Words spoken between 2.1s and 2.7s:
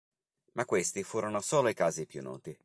noti.